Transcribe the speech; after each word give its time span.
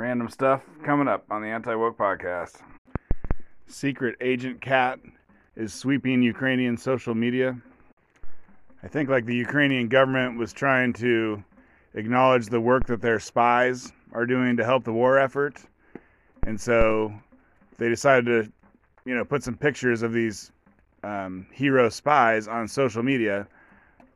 Random 0.00 0.30
stuff 0.30 0.62
coming 0.82 1.08
up 1.08 1.26
on 1.30 1.42
the 1.42 1.48
Anti 1.48 1.74
Woke 1.74 1.98
Podcast. 1.98 2.62
Secret 3.66 4.16
Agent 4.22 4.62
Cat 4.62 4.98
is 5.56 5.74
sweeping 5.74 6.22
Ukrainian 6.22 6.78
social 6.78 7.14
media. 7.14 7.54
I 8.82 8.88
think, 8.88 9.10
like 9.10 9.26
the 9.26 9.36
Ukrainian 9.36 9.88
government 9.88 10.38
was 10.38 10.54
trying 10.54 10.94
to 10.94 11.44
acknowledge 11.92 12.46
the 12.46 12.62
work 12.62 12.86
that 12.86 13.02
their 13.02 13.20
spies 13.20 13.92
are 14.12 14.24
doing 14.24 14.56
to 14.56 14.64
help 14.64 14.84
the 14.84 14.92
war 14.94 15.18
effort. 15.18 15.58
And 16.46 16.58
so 16.58 17.12
they 17.76 17.90
decided 17.90 18.24
to, 18.24 18.50
you 19.04 19.14
know, 19.14 19.26
put 19.26 19.42
some 19.42 19.54
pictures 19.54 20.00
of 20.00 20.14
these 20.14 20.50
um, 21.04 21.46
hero 21.52 21.90
spies 21.90 22.48
on 22.48 22.68
social 22.68 23.02
media. 23.02 23.46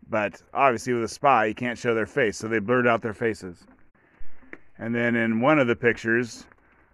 But 0.08 0.40
obviously, 0.54 0.94
with 0.94 1.04
a 1.04 1.08
spy, 1.08 1.44
you 1.44 1.54
can't 1.54 1.78
show 1.78 1.94
their 1.94 2.06
face, 2.06 2.38
so 2.38 2.48
they 2.48 2.58
blurred 2.58 2.86
out 2.86 3.02
their 3.02 3.12
faces. 3.12 3.66
And 4.78 4.94
then 4.94 5.14
in 5.14 5.40
one 5.40 5.58
of 5.58 5.66
the 5.66 5.76
pictures, 5.76 6.46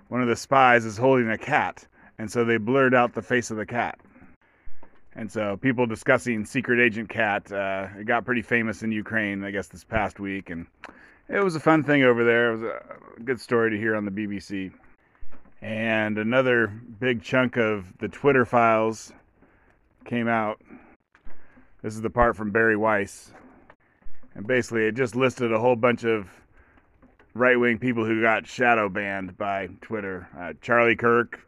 one 0.08 0.22
of 0.22 0.28
the 0.28 0.36
spies 0.36 0.84
is 0.84 0.96
holding 0.96 1.30
a 1.30 1.38
cat, 1.38 1.86
and 2.18 2.30
so 2.30 2.44
they 2.44 2.58
blurred 2.58 2.94
out 2.94 3.14
the 3.14 3.22
face 3.22 3.50
of 3.50 3.56
the 3.56 3.66
cat. 3.66 3.98
And 5.14 5.30
so 5.30 5.56
people 5.56 5.86
discussing 5.86 6.44
Secret 6.44 6.80
Agent 6.80 7.08
Cat, 7.08 7.50
uh, 7.50 7.88
it 7.98 8.06
got 8.06 8.24
pretty 8.24 8.42
famous 8.42 8.82
in 8.82 8.92
Ukraine, 8.92 9.42
I 9.42 9.50
guess, 9.50 9.68
this 9.68 9.84
past 9.84 10.20
week, 10.20 10.50
and 10.50 10.66
it 11.28 11.42
was 11.42 11.56
a 11.56 11.60
fun 11.60 11.82
thing 11.84 12.02
over 12.02 12.24
there. 12.24 12.52
It 12.52 12.56
was 12.58 12.62
a 12.62 13.22
good 13.22 13.40
story 13.40 13.70
to 13.70 13.78
hear 13.78 13.96
on 13.96 14.04
the 14.04 14.10
BBC. 14.10 14.72
And 15.62 16.18
another 16.18 16.68
big 16.68 17.22
chunk 17.22 17.56
of 17.56 17.84
the 17.98 18.08
Twitter 18.08 18.44
files 18.44 19.12
came 20.04 20.26
out. 20.26 20.60
This 21.82 21.94
is 21.94 22.00
the 22.00 22.10
part 22.10 22.36
from 22.36 22.50
Bari 22.50 22.76
Weiss. 22.76 23.32
And 24.34 24.46
basically, 24.46 24.86
it 24.86 24.94
just 24.94 25.16
listed 25.16 25.52
a 25.52 25.58
whole 25.58 25.76
bunch 25.76 26.04
of 26.04 26.28
right 27.34 27.58
wing 27.58 27.78
people 27.78 28.04
who 28.04 28.20
got 28.20 28.46
shadow 28.46 28.88
banned 28.88 29.36
by 29.38 29.68
Twitter. 29.80 30.28
Uh, 30.38 30.52
Charlie 30.60 30.96
Kirk, 30.96 31.40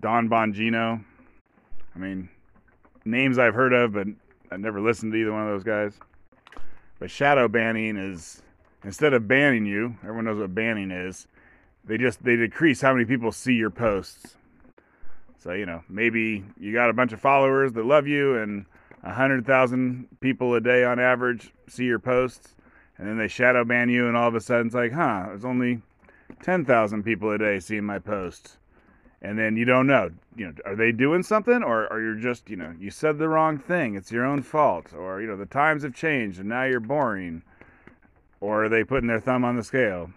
Don 0.00 0.28
Bongino. 0.28 1.04
I 1.94 1.98
mean, 1.98 2.28
names 3.04 3.38
I've 3.38 3.54
heard 3.54 3.72
of, 3.72 3.92
but 3.92 4.06
I've 4.50 4.60
never 4.60 4.80
listened 4.80 5.12
to 5.12 5.18
either 5.18 5.32
one 5.32 5.42
of 5.42 5.48
those 5.48 5.64
guys. 5.64 5.98
But 6.98 7.10
shadow 7.10 7.48
banning 7.48 7.96
is 7.96 8.42
instead 8.84 9.12
of 9.12 9.28
banning 9.28 9.66
you, 9.66 9.96
everyone 10.02 10.24
knows 10.24 10.38
what 10.38 10.54
banning 10.54 10.90
is. 10.90 11.26
They 11.84 11.98
just 11.98 12.24
they 12.24 12.36
decrease 12.36 12.80
how 12.80 12.92
many 12.92 13.04
people 13.04 13.32
see 13.32 13.54
your 13.54 13.70
posts. 13.70 14.36
So 15.38 15.52
you 15.52 15.66
know 15.66 15.82
maybe 15.88 16.44
you 16.58 16.72
got 16.72 16.90
a 16.90 16.94
bunch 16.94 17.12
of 17.12 17.20
followers 17.20 17.72
that 17.74 17.84
love 17.84 18.06
you, 18.06 18.36
and 18.36 18.66
a 19.02 19.12
hundred 19.12 19.46
thousand 19.46 20.08
people 20.20 20.54
a 20.54 20.60
day 20.60 20.84
on 20.84 20.98
average 20.98 21.52
see 21.68 21.84
your 21.84 21.98
posts, 21.98 22.55
and 22.98 23.06
then 23.06 23.18
they 23.18 23.28
shadow 23.28 23.64
ban 23.64 23.88
you, 23.88 24.08
and 24.08 24.16
all 24.16 24.28
of 24.28 24.34
a 24.34 24.40
sudden 24.40 24.66
it's 24.66 24.74
like, 24.74 24.92
huh, 24.92 25.24
there's 25.28 25.44
only 25.44 25.82
ten 26.42 26.64
thousand 26.64 27.02
people 27.02 27.30
a 27.30 27.38
day 27.38 27.60
seeing 27.60 27.84
my 27.84 27.98
posts, 27.98 28.58
and 29.22 29.38
then 29.38 29.56
you 29.56 29.64
don't 29.64 29.86
know, 29.86 30.10
you 30.36 30.46
know, 30.46 30.52
are 30.64 30.76
they 30.76 30.92
doing 30.92 31.22
something, 31.22 31.62
or 31.62 31.90
are 31.92 32.00
you 32.00 32.20
just, 32.20 32.48
you 32.50 32.56
know, 32.56 32.74
you 32.78 32.90
said 32.90 33.18
the 33.18 33.28
wrong 33.28 33.58
thing, 33.58 33.94
it's 33.94 34.12
your 34.12 34.24
own 34.24 34.42
fault, 34.42 34.92
or 34.94 35.20
you 35.20 35.26
know, 35.26 35.36
the 35.36 35.46
times 35.46 35.82
have 35.82 35.94
changed 35.94 36.38
and 36.38 36.48
now 36.48 36.64
you're 36.64 36.80
boring, 36.80 37.42
or 38.40 38.64
are 38.64 38.68
they 38.68 38.84
putting 38.84 39.08
their 39.08 39.20
thumb 39.20 39.44
on 39.44 39.56
the 39.56 39.64
scale? 39.64 40.10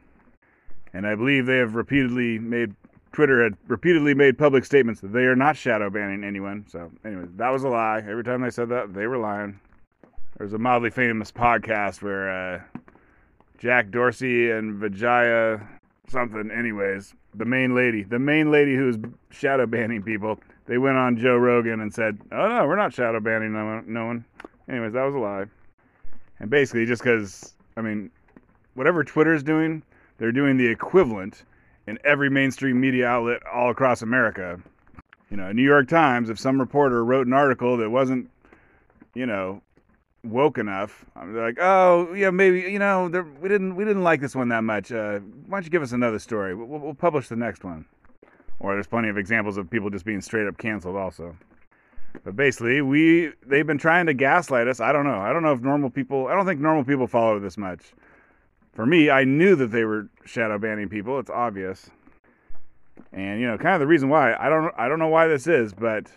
And 0.94 1.06
I 1.06 1.16
believe 1.16 1.46
they 1.46 1.58
have 1.58 1.76
repeatedly 1.76 2.40
made 2.40 2.76
Twitter 3.12 3.44
had 3.44 3.58
repeatedly 3.68 4.14
made 4.14 4.38
public 4.38 4.66
statements 4.66 5.02
that 5.02 5.14
they 5.14 5.24
are 5.24 5.36
not 5.36 5.58
shadow 5.58 5.90
banning 5.90 6.24
anyone. 6.24 6.66
So, 6.68 6.92
anyway, 7.04 7.26
that 7.38 7.50
was 7.50 7.64
a 7.64 7.70
lie. 7.70 8.00
Every 8.00 8.24
time 8.24 8.42
they 8.42 8.52
said 8.52 8.70
that, 8.70 8.94
they 8.94 9.08
were 9.08 9.18
lying. 9.18 9.60
There's 10.40 10.54
a 10.54 10.58
mildly 10.58 10.90
famous 10.90 11.34
podcast 11.34 12.02
where 12.02 12.30
uh, 12.30 12.62
Jack 13.58 13.92
Dorsey 13.92 14.50
and 14.50 14.76
Vijaya 14.76 15.60
something, 16.08 16.50
anyways, 16.50 17.14
the 17.36 17.44
main 17.44 17.76
lady, 17.76 18.04
the 18.04 18.20
main 18.20 18.50
lady 18.50 18.74
who's 18.74 18.96
shadow 19.32 19.66
banning 19.66 20.02
people, 20.02 20.40
they 20.66 20.78
went 20.78 20.96
on 20.96 21.18
Joe 21.18 21.36
Rogan 21.36 21.82
and 21.82 21.94
said, 21.94 22.20
"Oh 22.32 22.48
no, 22.48 22.66
we're 22.66 22.78
not 22.78 22.94
shadow 22.94 23.20
banning 23.20 23.52
no 23.52 23.66
one." 23.66 23.84
No 23.86 24.06
one. 24.06 24.24
Anyways, 24.70 24.94
that 24.94 25.04
was 25.04 25.14
a 25.14 25.18
lie. 25.18 25.46
And 26.40 26.50
basically, 26.50 26.86
just 26.86 27.04
because 27.04 27.54
I 27.76 27.82
mean, 27.82 28.10
whatever 28.76 29.04
Twitter's 29.04 29.44
doing, 29.44 29.84
they're 30.20 30.32
doing 30.32 30.56
the 30.56 30.68
equivalent 30.68 31.44
in 31.86 32.00
every 32.06 32.30
mainstream 32.30 32.80
media 32.80 33.08
outlet 33.08 33.42
all 33.46 33.72
across 33.72 34.04
America. 34.04 34.58
You 35.30 35.36
know, 35.36 35.52
New 35.52 35.64
York 35.64 35.90
Times, 35.90 36.30
if 36.30 36.40
some 36.40 36.62
reporter 36.62 37.04
wrote 37.04 37.28
an 37.28 37.34
article 37.34 37.76
that 37.76 37.90
wasn't, 37.90 38.30
you 39.14 39.26
know, 39.26 39.62
woke 40.24 40.58
enough, 40.58 41.06
they're 41.16 41.46
like, 41.46 41.58
oh 41.60 42.14
yeah, 42.14 42.30
maybe 42.30 42.62
you 42.62 42.80
know, 42.80 43.06
we 43.42 43.50
didn't 43.50 43.76
we 43.76 43.86
didn't 43.86 44.04
like 44.04 44.22
this 44.22 44.36
one 44.36 44.50
that 44.50 44.64
much. 44.64 44.92
Uh, 44.92 45.20
why 45.48 45.58
don't 45.58 45.66
you 45.66 45.70
give 45.70 45.82
us 45.82 45.92
another 45.92 46.20
story? 46.20 46.56
We'll, 46.56 46.80
we'll 46.80 46.94
publish 46.94 47.28
the 47.28 47.36
next 47.36 47.64
one. 47.64 47.86
Or 48.60 48.74
there's 48.74 48.88
plenty 48.88 49.10
of 49.10 49.18
examples 49.18 49.58
of 49.58 49.70
people 49.70 49.90
just 49.90 50.06
being 50.06 50.22
straight 50.22 50.48
up 50.48 50.58
canceled 50.58 50.98
also. 50.98 51.38
But 52.24 52.36
basically, 52.36 52.82
we 52.82 53.32
they've 53.46 53.68
been 53.68 53.78
trying 53.78 54.08
to 54.08 54.14
gaslight 54.14 54.68
us. 54.68 54.80
I 54.80 54.92
don't 54.92 55.06
know. 55.06 55.20
I 55.20 55.32
don't 55.32 55.44
know 55.44 55.54
if 55.54 55.62
normal 55.62 55.90
people. 55.90 56.28
I 56.28 56.36
don't 56.36 56.46
think 56.46 56.60
normal 56.60 56.84
people 56.84 57.08
follow 57.08 57.40
this 57.40 57.58
much. 57.58 57.94
For 58.74 58.86
me, 58.86 59.10
I 59.10 59.24
knew 59.24 59.56
that 59.56 59.68
they 59.68 59.84
were 59.84 60.10
shadow 60.26 60.58
banning 60.58 60.90
people. 60.90 61.20
It's 61.20 61.30
obvious. 61.30 61.90
And 63.14 63.40
you 63.40 63.48
know, 63.48 63.58
kind 63.58 63.76
of 63.76 63.80
the 63.80 63.88
reason 63.88 64.10
why 64.10 64.36
I 64.36 64.50
don't 64.50 64.74
I 64.78 64.88
don't 64.88 65.00
know 65.00 65.08
why 65.08 65.28
this 65.28 65.48
is, 65.48 65.74
but 65.74 66.08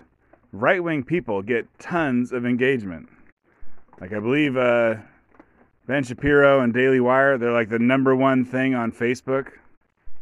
right 0.53 0.83
wing 0.83 1.05
people 1.05 1.43
get 1.43 1.67
tons 1.79 2.33
of 2.33 2.45
engagement. 2.45 3.09
Like 4.01 4.13
I 4.13 4.19
believe 4.19 4.57
uh, 4.57 4.97
Ben 5.87 6.05
Shapiro 6.05 6.61
and 6.61 6.73
Daily 6.73 7.01
Wire, 7.01 7.39
they're 7.39 7.53
like 7.53 7.69
the 7.69 7.79
number 7.79 8.15
one 8.15 8.45
thing 8.45 8.75
on 8.75 8.93
Facebook. 8.93 9.49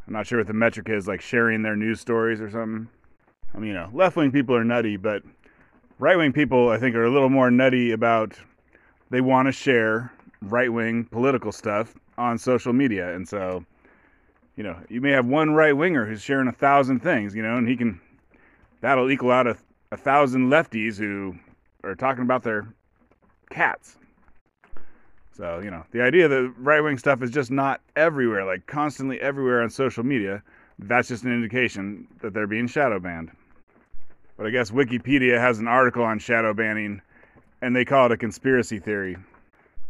I'm 0.07 0.13
not 0.13 0.27
sure 0.27 0.39
what 0.39 0.47
the 0.47 0.53
metric 0.53 0.89
is, 0.89 1.07
like 1.07 1.21
sharing 1.21 1.63
their 1.63 1.77
news 1.77 2.01
stories 2.01 2.41
or 2.41 2.51
something. 2.51 2.89
I 3.55 3.59
mean, 3.59 3.69
you 3.69 3.75
know, 3.75 3.89
left 3.93 4.17
wing 4.17 4.33
people 4.33 4.57
are 4.57 4.65
nutty, 4.65 4.97
but 4.97 5.23
right 5.99 6.17
wing 6.17 6.33
people, 6.33 6.69
I 6.69 6.79
think, 6.79 6.95
are 6.97 7.05
a 7.05 7.11
little 7.11 7.29
more 7.29 7.51
nutty 7.51 7.93
about 7.93 8.35
they 9.11 9.21
want 9.21 9.47
to 9.47 9.53
share 9.53 10.13
right 10.43 10.73
wing 10.73 11.05
political 11.05 11.53
stuff 11.53 11.95
on 12.17 12.39
social 12.39 12.73
media. 12.73 13.15
And 13.15 13.29
so, 13.29 13.65
you 14.57 14.63
know, 14.63 14.77
you 14.89 15.01
may 15.01 15.11
have 15.11 15.27
one 15.27 15.51
right 15.51 15.77
winger 15.77 16.07
who's 16.07 16.23
sharing 16.23 16.49
a 16.49 16.53
thousand 16.53 17.01
things, 17.01 17.35
you 17.35 17.43
know, 17.43 17.57
and 17.57 17.69
he 17.69 17.77
can, 17.77 18.01
that'll 18.81 19.11
equal 19.11 19.31
out 19.31 19.47
a, 19.47 19.57
a 19.93 19.97
thousand 19.97 20.49
lefties 20.51 20.97
who 20.97 21.37
are 21.85 21.95
talking 21.95 22.23
about 22.23 22.43
their 22.43 22.73
cats. 23.51 23.97
So, 25.33 25.61
you 25.61 25.71
know, 25.71 25.85
the 25.93 26.03
idea 26.03 26.29
that 26.29 26.55
right 26.59 26.81
wing 26.81 26.99
stuff 26.99 27.23
is 27.23 27.31
just 27.31 27.51
not 27.51 27.81
everywhere, 27.97 28.45
like 28.45 28.67
constantly 28.67 29.21
everywhere 29.21 29.63
on 29.63 29.71
social 29.71 30.05
media, 30.05 30.43
that's 30.79 31.09
just 31.09 31.25
an 31.25 31.33
indication 31.33 32.07
that 32.21 32.35
they're 32.35 32.47
being 32.47 32.67
shadow 32.67 32.99
banned. 32.99 33.31
But 34.37 34.47
I 34.47 34.51
guess 34.51 34.71
Wikipedia 34.71 35.39
has 35.39 35.59
an 35.59 35.69
article 35.69 36.03
on 36.03 36.19
shadow 36.19 36.55
banning, 36.55 37.03
and 37.63 37.77
they 37.77 37.85
call 37.85 38.07
it 38.07 38.13
a 38.13 38.17
conspiracy 38.17 38.79
theory. 38.79 39.17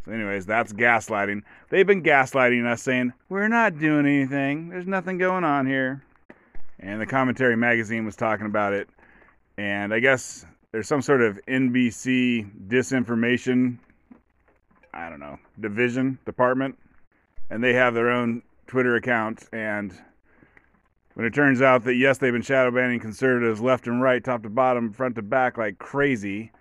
So, 0.04 0.12
anyways, 0.12 0.46
that's 0.46 0.72
gaslighting. 0.72 1.42
They've 1.68 1.86
been 1.86 2.02
gaslighting 2.02 2.66
us, 2.66 2.82
saying, 2.82 3.12
We're 3.28 3.48
not 3.48 3.78
doing 3.78 4.06
anything. 4.06 4.68
There's 4.68 4.86
nothing 4.86 5.18
going 5.18 5.44
on 5.44 5.66
here. 5.66 6.02
And 6.80 7.00
the 7.00 7.06
commentary 7.06 7.56
magazine 7.56 8.04
was 8.04 8.16
talking 8.16 8.46
about 8.46 8.72
it. 8.72 8.88
And 9.58 9.92
I 9.92 10.00
guess 10.00 10.46
there's 10.72 10.86
some 10.86 11.02
sort 11.02 11.22
of 11.22 11.40
NBC 11.48 12.68
disinformation, 12.68 13.78
I 14.94 15.08
don't 15.08 15.20
know, 15.20 15.38
division, 15.58 16.18
department. 16.24 16.78
And 17.50 17.62
they 17.62 17.72
have 17.74 17.94
their 17.94 18.10
own 18.10 18.42
Twitter 18.68 18.94
account. 18.94 19.48
And 19.52 19.92
when 21.14 21.26
it 21.26 21.34
turns 21.34 21.60
out 21.60 21.84
that, 21.84 21.96
yes, 21.96 22.18
they've 22.18 22.32
been 22.32 22.42
shadow 22.42 22.70
banning 22.70 23.00
conservatives 23.00 23.60
left 23.60 23.88
and 23.88 24.00
right, 24.00 24.22
top 24.22 24.44
to 24.44 24.48
bottom, 24.48 24.92
front 24.92 25.16
to 25.16 25.22
back 25.22 25.58
like 25.58 25.78
crazy, 25.78 26.52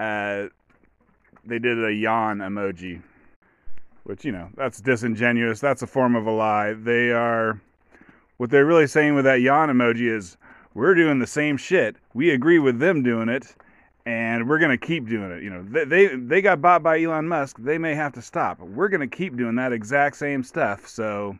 uh, 0.00 0.48
they 1.44 1.60
did 1.60 1.84
a 1.84 1.92
yawn 1.92 2.38
emoji, 2.38 3.00
which, 4.02 4.24
you 4.24 4.32
know, 4.32 4.48
that's 4.56 4.80
disingenuous. 4.80 5.60
That's 5.60 5.82
a 5.82 5.86
form 5.86 6.16
of 6.16 6.26
a 6.26 6.30
lie. 6.32 6.72
They 6.72 7.12
are, 7.12 7.60
what 8.38 8.50
they're 8.50 8.66
really 8.66 8.88
saying 8.88 9.14
with 9.14 9.24
that 9.24 9.40
yawn 9.40 9.68
emoji 9.68 10.12
is, 10.12 10.36
we're 10.74 10.94
doing 10.94 11.18
the 11.18 11.26
same 11.26 11.56
shit. 11.56 11.96
We 12.14 12.30
agree 12.30 12.58
with 12.58 12.78
them 12.78 13.02
doing 13.02 13.28
it, 13.28 13.54
and 14.06 14.48
we're 14.48 14.58
gonna 14.58 14.78
keep 14.78 15.08
doing 15.08 15.30
it. 15.30 15.42
You 15.42 15.50
know, 15.50 15.62
they 15.62 15.84
they, 15.84 16.16
they 16.16 16.42
got 16.42 16.60
bought 16.60 16.82
by 16.82 17.02
Elon 17.02 17.28
Musk. 17.28 17.56
They 17.58 17.78
may 17.78 17.94
have 17.94 18.12
to 18.14 18.22
stop. 18.22 18.60
We're 18.60 18.88
gonna 18.88 19.08
keep 19.08 19.36
doing 19.36 19.56
that 19.56 19.72
exact 19.72 20.16
same 20.16 20.42
stuff. 20.42 20.86
So 20.88 21.38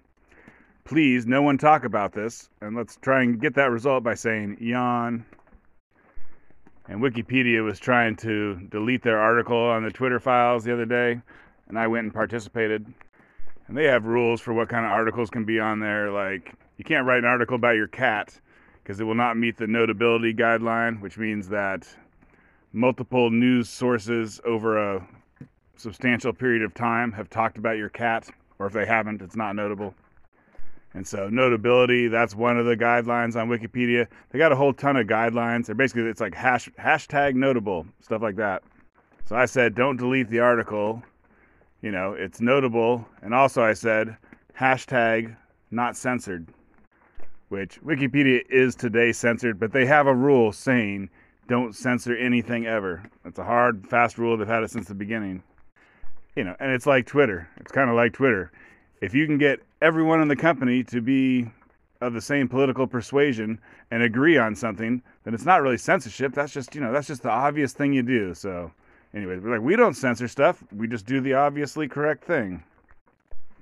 please, 0.84 1.26
no 1.26 1.42
one 1.42 1.58
talk 1.58 1.84
about 1.84 2.12
this, 2.12 2.50
and 2.60 2.76
let's 2.76 2.96
try 2.96 3.22
and 3.22 3.40
get 3.40 3.54
that 3.54 3.70
result 3.70 4.04
by 4.04 4.14
saying 4.14 4.58
yawn. 4.60 5.24
And 6.88 7.00
Wikipedia 7.00 7.64
was 7.64 7.78
trying 7.78 8.16
to 8.16 8.56
delete 8.70 9.02
their 9.02 9.18
article 9.18 9.56
on 9.56 9.84
the 9.84 9.90
Twitter 9.90 10.18
files 10.18 10.64
the 10.64 10.72
other 10.72 10.84
day, 10.84 11.20
and 11.68 11.78
I 11.78 11.86
went 11.86 12.04
and 12.04 12.14
participated. 12.14 12.86
And 13.68 13.76
they 13.76 13.84
have 13.84 14.04
rules 14.04 14.40
for 14.40 14.52
what 14.52 14.68
kind 14.68 14.84
of 14.84 14.90
articles 14.90 15.30
can 15.30 15.44
be 15.44 15.60
on 15.60 15.78
there. 15.78 16.10
Like, 16.10 16.52
you 16.76 16.84
can't 16.84 17.06
write 17.06 17.20
an 17.20 17.24
article 17.24 17.54
about 17.54 17.76
your 17.76 17.86
cat 17.86 18.38
because 18.82 19.00
it 19.00 19.04
will 19.04 19.14
not 19.14 19.36
meet 19.36 19.56
the 19.56 19.66
notability 19.66 20.34
guideline, 20.34 21.00
which 21.00 21.18
means 21.18 21.48
that 21.48 21.86
multiple 22.72 23.30
news 23.30 23.68
sources 23.68 24.40
over 24.44 24.96
a 24.96 25.06
substantial 25.76 26.32
period 26.32 26.62
of 26.62 26.74
time 26.74 27.12
have 27.12 27.28
talked 27.30 27.58
about 27.58 27.76
your 27.76 27.88
cat, 27.88 28.28
or 28.58 28.66
if 28.66 28.72
they 28.72 28.86
haven't, 28.86 29.22
it's 29.22 29.36
not 29.36 29.54
notable. 29.54 29.94
And 30.94 31.06
so 31.06 31.28
notability, 31.28 32.08
that's 32.08 32.34
one 32.34 32.58
of 32.58 32.66
the 32.66 32.76
guidelines 32.76 33.34
on 33.34 33.48
Wikipedia. 33.48 34.06
They 34.30 34.38
got 34.38 34.52
a 34.52 34.56
whole 34.56 34.74
ton 34.74 34.96
of 34.96 35.06
guidelines. 35.06 35.66
They're 35.66 35.74
basically 35.74 36.02
it's 36.02 36.20
like 36.20 36.34
hash, 36.34 36.68
hashtag 36.78 37.34
notable, 37.34 37.86
stuff 38.00 38.20
like 38.20 38.36
that. 38.36 38.62
So 39.24 39.36
I 39.36 39.46
said, 39.46 39.74
don't 39.74 39.96
delete 39.96 40.28
the 40.28 40.40
article. 40.40 41.02
You 41.80 41.92
know, 41.92 42.12
it's 42.12 42.40
notable. 42.40 43.06
And 43.22 43.32
also 43.32 43.62
I 43.62 43.72
said, 43.72 44.16
hashtag 44.58 45.34
not 45.70 45.96
censored, 45.96 46.48
which 47.52 47.82
Wikipedia 47.82 48.40
is 48.48 48.74
today 48.74 49.12
censored, 49.12 49.60
but 49.60 49.72
they 49.72 49.84
have 49.84 50.06
a 50.06 50.14
rule 50.14 50.52
saying 50.52 51.10
don't 51.48 51.76
censor 51.76 52.16
anything 52.16 52.64
ever. 52.64 53.02
It's 53.26 53.38
a 53.38 53.44
hard, 53.44 53.86
fast 53.86 54.16
rule. 54.16 54.38
They've 54.38 54.48
had 54.48 54.62
it 54.62 54.70
since 54.70 54.88
the 54.88 54.94
beginning. 54.94 55.42
You 56.34 56.44
know, 56.44 56.56
and 56.60 56.72
it's 56.72 56.86
like 56.86 57.04
Twitter. 57.04 57.46
It's 57.58 57.70
kind 57.70 57.90
of 57.90 57.96
like 57.96 58.14
Twitter. 58.14 58.50
If 59.02 59.12
you 59.12 59.26
can 59.26 59.36
get 59.36 59.60
everyone 59.82 60.22
in 60.22 60.28
the 60.28 60.36
company 60.36 60.82
to 60.84 61.02
be 61.02 61.46
of 62.00 62.14
the 62.14 62.22
same 62.22 62.48
political 62.48 62.86
persuasion 62.86 63.60
and 63.90 64.02
agree 64.02 64.38
on 64.38 64.56
something, 64.56 65.02
then 65.24 65.34
it's 65.34 65.44
not 65.44 65.60
really 65.60 65.76
censorship. 65.76 66.32
That's 66.32 66.54
just, 66.54 66.74
you 66.74 66.80
know, 66.80 66.90
that's 66.90 67.08
just 67.08 67.22
the 67.22 67.30
obvious 67.30 67.74
thing 67.74 67.92
you 67.92 68.02
do. 68.02 68.32
So, 68.32 68.72
anyway, 69.12 69.36
like, 69.36 69.60
we 69.60 69.76
don't 69.76 69.92
censor 69.92 70.26
stuff. 70.26 70.64
We 70.74 70.88
just 70.88 71.04
do 71.04 71.20
the 71.20 71.34
obviously 71.34 71.86
correct 71.86 72.24
thing. 72.24 72.64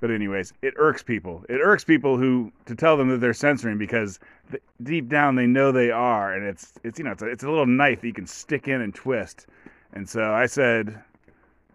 But 0.00 0.10
anyways, 0.10 0.54
it 0.62 0.72
irks 0.76 1.02
people. 1.02 1.44
It 1.48 1.60
irks 1.62 1.84
people 1.84 2.16
who 2.16 2.50
to 2.64 2.74
tell 2.74 2.96
them 2.96 3.10
that 3.10 3.18
they're 3.18 3.34
censoring 3.34 3.76
because 3.76 4.18
the, 4.50 4.58
deep 4.82 5.08
down 5.08 5.34
they 5.34 5.46
know 5.46 5.72
they 5.72 5.90
are, 5.90 6.32
and 6.32 6.44
it's 6.44 6.72
it's 6.82 6.98
you 6.98 7.04
know 7.04 7.12
it's 7.12 7.22
a, 7.22 7.26
it's 7.26 7.44
a 7.44 7.48
little 7.48 7.66
knife 7.66 8.00
that 8.00 8.06
you 8.06 8.14
can 8.14 8.26
stick 8.26 8.66
in 8.66 8.80
and 8.80 8.94
twist. 8.94 9.46
And 9.92 10.08
so 10.08 10.32
I 10.32 10.46
said, 10.46 11.02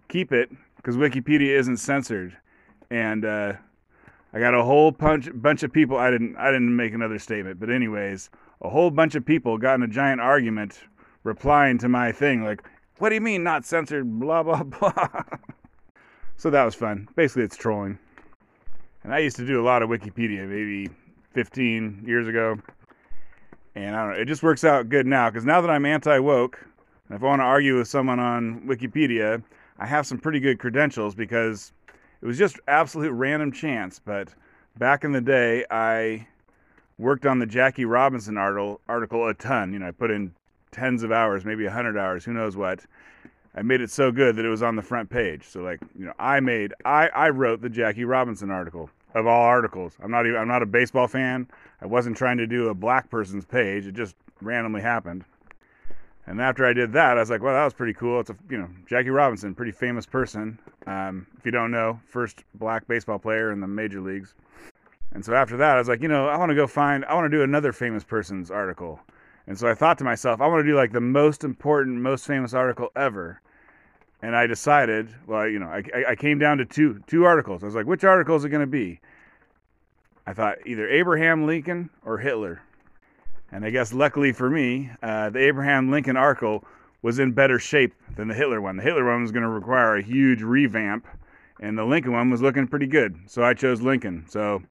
keep 0.07 0.31
it 0.31 0.49
because 0.77 0.97
Wikipedia 0.97 1.57
isn't 1.57 1.77
censored, 1.77 2.35
and 2.89 3.25
uh, 3.25 3.53
I 4.33 4.39
got 4.39 4.55
a 4.55 4.63
whole 4.63 4.91
bunch 4.91 5.29
bunch 5.33 5.61
of 5.61 5.71
people. 5.71 5.97
I 5.97 6.09
didn't 6.09 6.35
I 6.35 6.47
didn't 6.47 6.75
make 6.75 6.93
another 6.93 7.19
statement, 7.19 7.59
but 7.59 7.69
anyways, 7.69 8.31
a 8.61 8.69
whole 8.69 8.89
bunch 8.89 9.13
of 9.13 9.23
people 9.23 9.57
got 9.59 9.75
in 9.75 9.83
a 9.83 9.87
giant 9.87 10.19
argument 10.19 10.79
replying 11.23 11.77
to 11.79 11.89
my 11.89 12.11
thing 12.11 12.43
like, 12.43 12.63
"What 12.97 13.09
do 13.09 13.15
you 13.15 13.21
mean 13.21 13.43
not 13.43 13.65
censored?" 13.65 14.19
Blah 14.19 14.43
blah 14.43 14.63
blah. 14.63 15.23
so 16.37 16.49
that 16.49 16.63
was 16.63 16.73
fun. 16.73 17.07
Basically, 17.15 17.43
it's 17.43 17.55
trolling. 17.57 17.99
And 19.05 19.13
I 19.13 19.19
used 19.19 19.35
to 19.35 19.45
do 19.45 19.61
a 19.61 19.63
lot 19.63 19.83
of 19.83 19.89
Wikipedia, 19.89 20.47
maybe 20.47 20.89
15 21.33 22.05
years 22.07 22.27
ago. 22.27 22.57
And 23.75 23.95
I 23.95 23.99
don't 23.99 24.15
know, 24.15 24.19
it 24.19 24.25
just 24.25 24.41
works 24.41 24.63
out 24.63 24.89
good 24.89 25.05
now 25.05 25.29
because 25.29 25.45
now 25.45 25.61
that 25.61 25.69
I'm 25.69 25.85
anti 25.85 26.17
woke, 26.17 26.57
if 27.11 27.21
I 27.21 27.25
want 27.25 27.39
to 27.39 27.43
argue 27.43 27.77
with 27.77 27.87
someone 27.87 28.19
on 28.19 28.61
Wikipedia, 28.61 29.43
I 29.77 29.85
have 29.85 30.07
some 30.07 30.17
pretty 30.17 30.39
good 30.39 30.57
credentials 30.57 31.13
because 31.13 31.71
it 32.19 32.25
was 32.25 32.35
just 32.35 32.59
absolute 32.67 33.11
random 33.11 33.51
chance. 33.51 34.01
But 34.03 34.33
back 34.79 35.03
in 35.03 35.11
the 35.11 35.21
day, 35.21 35.65
I 35.69 36.27
worked 36.97 37.27
on 37.27 37.37
the 37.37 37.45
Jackie 37.45 37.85
Robinson 37.85 38.39
article, 38.39 38.81
article 38.89 39.27
a 39.27 39.35
ton. 39.35 39.71
You 39.71 39.77
know, 39.77 39.87
I 39.89 39.91
put 39.91 40.09
in 40.09 40.33
tens 40.71 41.03
of 41.03 41.11
hours, 41.11 41.45
maybe 41.45 41.63
100 41.65 41.95
hours, 41.95 42.25
who 42.25 42.33
knows 42.33 42.57
what. 42.57 42.83
I 43.55 43.61
made 43.61 43.79
it 43.79 43.89
so 43.89 44.11
good 44.11 44.35
that 44.35 44.45
it 44.45 44.49
was 44.49 44.61
on 44.61 44.75
the 44.75 44.81
front 44.81 45.09
page. 45.09 45.43
So 45.47 45.61
like, 45.61 45.79
you 45.97 46.05
know, 46.05 46.13
I 46.19 46.39
made 46.41 46.73
I 46.83 47.07
I 47.07 47.29
wrote 47.29 47.61
the 47.61 47.69
Jackie 47.69 48.03
Robinson 48.03 48.51
article 48.51 48.89
of 49.13 49.25
all 49.25 49.43
articles. 49.43 49.97
I'm 50.03 50.11
not 50.11 50.25
even 50.25 50.39
I'm 50.39 50.47
not 50.47 50.61
a 50.61 50.65
baseball 50.65 51.07
fan. 51.07 51.47
I 51.81 51.85
wasn't 51.85 52.17
trying 52.17 52.37
to 52.37 52.47
do 52.47 52.67
a 52.67 52.73
black 52.73 53.09
person's 53.09 53.45
page. 53.45 53.87
It 53.87 53.93
just 53.93 54.15
randomly 54.41 54.81
happened. 54.81 55.23
And 56.27 56.41
after 56.41 56.65
I 56.65 56.73
did 56.73 56.91
that, 56.93 57.17
I 57.17 57.19
was 57.21 57.29
like, 57.29 57.41
well, 57.41 57.53
that 57.53 57.63
was 57.63 57.73
pretty 57.73 57.93
cool. 57.93 58.19
It's 58.19 58.29
a 58.29 58.35
you 58.49 58.57
know 58.57 58.67
Jackie 58.87 59.09
Robinson, 59.09 59.55
pretty 59.55 59.71
famous 59.71 60.05
person. 60.05 60.59
Um, 60.85 61.25
if 61.37 61.45
you 61.45 61.51
don't 61.51 61.71
know, 61.71 61.99
first 62.09 62.43
black 62.55 62.87
baseball 62.87 63.19
player 63.19 63.51
in 63.51 63.61
the 63.61 63.67
major 63.67 64.01
leagues. 64.01 64.33
And 65.13 65.23
so 65.23 65.33
after 65.33 65.55
that, 65.57 65.75
I 65.75 65.79
was 65.79 65.87
like, 65.87 66.01
you 66.01 66.09
know, 66.09 66.27
I 66.27 66.35
want 66.35 66.49
to 66.49 66.55
go 66.55 66.67
find 66.67 67.05
I 67.05 67.13
want 67.13 67.31
to 67.31 67.37
do 67.37 67.43
another 67.43 67.71
famous 67.71 68.03
person's 68.03 68.51
article. 68.51 68.99
And 69.47 69.57
so 69.57 69.67
I 69.69 69.75
thought 69.75 69.97
to 69.99 70.03
myself, 70.03 70.41
I 70.41 70.47
want 70.47 70.65
to 70.65 70.69
do 70.69 70.75
like 70.75 70.91
the 70.91 70.99
most 70.99 71.45
important, 71.45 72.01
most 72.01 72.27
famous 72.27 72.53
article 72.53 72.89
ever 72.97 73.39
and 74.25 74.35
I 74.35 74.47
decided, 74.47 75.13
well, 75.27 75.47
you 75.47 75.59
know, 75.59 75.67
I, 75.67 75.83
I 76.09 76.15
came 76.15 76.39
down 76.39 76.57
to 76.57 76.65
two 76.65 76.99
two 77.05 77.25
articles. 77.25 77.61
I 77.61 77.67
was 77.67 77.75
like, 77.75 77.85
which 77.85 78.03
article 78.03 78.35
is 78.35 78.43
it 78.43 78.49
going 78.49 78.61
to 78.61 78.67
be? 78.67 78.99
I 80.25 80.33
thought 80.33 80.57
either 80.65 80.89
Abraham 80.89 81.45
Lincoln 81.45 81.91
or 82.03 82.17
Hitler. 82.17 82.59
And 83.51 83.63
I 83.63 83.69
guess 83.69 83.93
luckily 83.93 84.31
for 84.31 84.49
me, 84.49 84.89
uh, 85.03 85.29
the 85.29 85.37
Abraham 85.37 85.91
Lincoln 85.91 86.17
article 86.17 86.63
was 87.03 87.19
in 87.19 87.33
better 87.33 87.59
shape 87.59 87.93
than 88.15 88.27
the 88.27 88.33
Hitler 88.33 88.59
one. 88.61 88.77
The 88.77 88.81
Hitler 88.81 89.05
one 89.05 89.21
was 89.21 89.31
going 89.31 89.43
to 89.43 89.49
require 89.49 89.95
a 89.95 90.01
huge 90.01 90.41
revamp, 90.41 91.05
and 91.59 91.77
the 91.77 91.85
Lincoln 91.85 92.11
one 92.11 92.31
was 92.31 92.41
looking 92.41 92.67
pretty 92.67 92.87
good. 92.87 93.15
So 93.27 93.43
I 93.43 93.53
chose 93.53 93.79
Lincoln. 93.79 94.25
So 94.27 94.63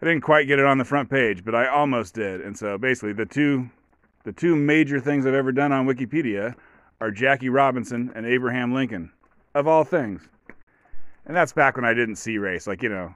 I 0.00 0.06
didn't 0.06 0.20
quite 0.20 0.46
get 0.46 0.60
it 0.60 0.64
on 0.64 0.78
the 0.78 0.84
front 0.84 1.10
page, 1.10 1.44
but 1.44 1.56
I 1.56 1.66
almost 1.66 2.14
did. 2.14 2.40
And 2.40 2.56
so 2.56 2.78
basically, 2.78 3.14
the 3.14 3.26
two 3.26 3.68
the 4.22 4.32
two 4.32 4.54
major 4.54 5.00
things 5.00 5.26
I've 5.26 5.34
ever 5.34 5.50
done 5.50 5.72
on 5.72 5.88
Wikipedia 5.88 6.54
are 7.00 7.10
Jackie 7.10 7.48
Robinson 7.48 8.12
and 8.14 8.26
Abraham 8.26 8.72
Lincoln, 8.72 9.10
of 9.54 9.66
all 9.66 9.84
things. 9.84 10.28
And 11.26 11.36
that's 11.36 11.52
back 11.52 11.76
when 11.76 11.84
I 11.84 11.94
didn't 11.94 12.16
see 12.16 12.38
race. 12.38 12.66
Like, 12.66 12.82
you 12.82 12.88
know, 12.88 13.14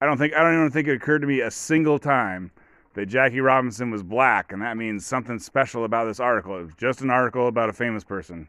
I 0.00 0.06
don't 0.06 0.16
think 0.16 0.34
I 0.34 0.42
don't 0.42 0.54
even 0.54 0.70
think 0.70 0.88
it 0.88 0.94
occurred 0.94 1.20
to 1.20 1.26
me 1.26 1.40
a 1.40 1.50
single 1.50 1.98
time 1.98 2.50
that 2.94 3.06
Jackie 3.06 3.40
Robinson 3.40 3.90
was 3.90 4.02
black, 4.02 4.52
and 4.52 4.62
that 4.62 4.76
means 4.76 5.06
something 5.06 5.38
special 5.38 5.84
about 5.84 6.06
this 6.06 6.20
article. 6.20 6.58
It 6.58 6.64
was 6.64 6.74
just 6.76 7.00
an 7.00 7.10
article 7.10 7.48
about 7.48 7.68
a 7.68 7.72
famous 7.72 8.04
person. 8.04 8.48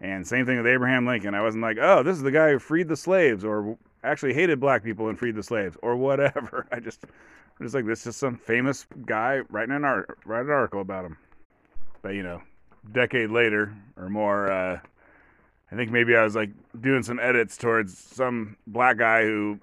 And 0.00 0.26
same 0.26 0.46
thing 0.46 0.56
with 0.56 0.66
Abraham 0.66 1.06
Lincoln. 1.06 1.34
I 1.34 1.42
wasn't 1.42 1.62
like, 1.62 1.76
oh, 1.80 2.02
this 2.02 2.16
is 2.16 2.22
the 2.22 2.30
guy 2.30 2.52
who 2.52 2.58
freed 2.58 2.88
the 2.88 2.96
slaves, 2.96 3.44
or 3.44 3.76
actually 4.02 4.32
hated 4.32 4.60
black 4.60 4.82
people 4.82 5.08
and 5.08 5.18
freed 5.18 5.34
the 5.34 5.42
slaves, 5.42 5.76
or 5.82 5.96
whatever. 5.96 6.66
I 6.72 6.80
just, 6.80 7.04
I'm 7.04 7.66
just 7.66 7.74
like, 7.74 7.86
this 7.86 8.00
is 8.00 8.04
just 8.04 8.18
some 8.18 8.36
famous 8.36 8.86
guy 9.06 9.40
writing 9.50 9.74
an 9.74 9.84
art, 9.84 10.18
write 10.24 10.46
an 10.46 10.50
article 10.50 10.80
about 10.80 11.04
him. 11.04 11.16
But 12.02 12.10
you 12.10 12.22
know, 12.22 12.42
decade 12.92 13.30
later 13.30 13.74
or 13.96 14.08
more, 14.08 14.50
uh, 14.50 14.80
I 15.72 15.76
think 15.76 15.90
maybe 15.90 16.16
I 16.16 16.24
was 16.24 16.34
like 16.34 16.50
doing 16.80 17.02
some 17.02 17.20
edits 17.20 17.56
towards 17.56 17.96
some 17.96 18.56
black 18.66 18.98
guy 18.98 19.22
who 19.22 19.58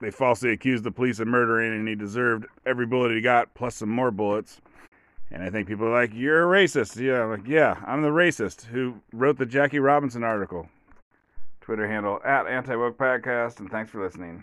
they 0.00 0.10
falsely 0.10 0.50
accused 0.50 0.84
the 0.84 0.90
police 0.90 1.20
of 1.20 1.28
murdering, 1.28 1.72
and 1.72 1.88
he 1.88 1.94
deserved 1.94 2.46
every 2.66 2.86
bullet 2.86 3.14
he 3.14 3.20
got 3.20 3.52
plus 3.54 3.76
some 3.76 3.88
more 3.88 4.10
bullets. 4.10 4.60
And 5.30 5.42
I 5.42 5.50
think 5.50 5.68
people 5.68 5.86
are 5.86 5.92
like, 5.92 6.14
"You're 6.14 6.42
a 6.42 6.62
racist." 6.64 6.96
Yeah, 6.96 7.24
I'm 7.24 7.30
like, 7.30 7.46
yeah, 7.46 7.76
I'm 7.86 8.02
the 8.02 8.08
racist 8.08 8.64
who 8.66 9.00
wrote 9.12 9.38
the 9.38 9.46
Jackie 9.46 9.78
Robinson 9.78 10.24
article. 10.24 10.68
Twitter 11.60 11.86
handle 11.86 12.20
at 12.24 12.46
Anti 12.46 12.74
Woke 12.76 12.96
Podcast, 12.96 13.60
and 13.60 13.70
thanks 13.70 13.90
for 13.90 14.02
listening. 14.02 14.42